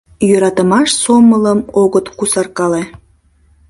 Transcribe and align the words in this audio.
—Йӧратымаш 0.29 0.89
сомылым 1.01 1.59
огыт 1.81 2.05
кусаркале. 2.17 2.83